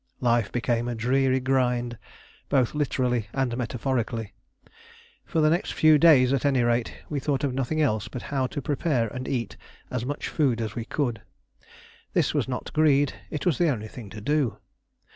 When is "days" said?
5.99-6.33